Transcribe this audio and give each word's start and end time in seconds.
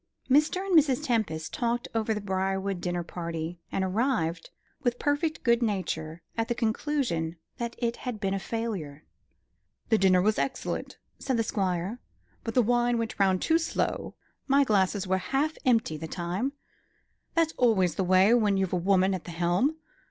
Mr. 0.31 0.65
and 0.65 0.75
Mrs. 0.75 1.03
Tempest 1.05 1.53
talked 1.53 1.87
over 1.93 2.11
the 2.11 2.19
Briarwood 2.21 2.81
dinner 2.81 3.03
party, 3.03 3.59
and 3.71 3.83
arrived 3.83 4.49
with 4.81 4.97
perfect 4.97 5.43
good 5.43 5.61
nature 5.61 6.23
at 6.35 6.47
the 6.47 6.55
conclusion 6.55 7.35
that 7.59 7.75
it 7.77 7.97
had 7.97 8.19
been 8.19 8.33
a 8.33 8.39
failure. 8.39 9.05
"The 9.89 9.99
dinner 9.99 10.19
was 10.19 10.39
excellent," 10.39 10.97
said 11.19 11.37
the 11.37 11.43
Squire, 11.43 11.99
"but 12.43 12.55
the 12.55 12.63
wine 12.63 12.97
went 12.97 13.19
round 13.19 13.43
too 13.43 13.59
slow; 13.59 14.15
my 14.47 14.63
glasses 14.63 15.05
were 15.05 15.21
empty 15.63 15.93
half 15.93 16.01
the 16.01 16.07
time. 16.07 16.53
That's 17.35 17.53
always 17.57 17.93
the 17.93 18.03
way 18.03 18.33
when 18.33 18.57
you've 18.57 18.73
a 18.73 18.77
woman 18.77 19.13
at 19.13 19.25
the 19.25 19.29
helm. 19.29 19.75